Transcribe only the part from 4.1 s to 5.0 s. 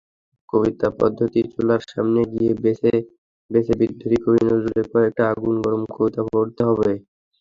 কবি নজরুলের